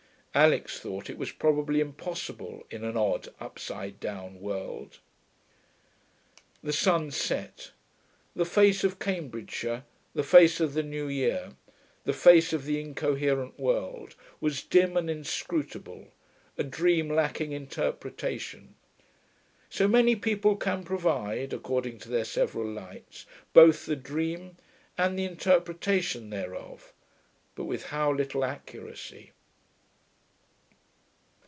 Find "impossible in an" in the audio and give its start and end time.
1.81-2.95